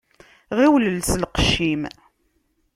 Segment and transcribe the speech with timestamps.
[0.57, 1.83] Ɣiwel els lqecc-im.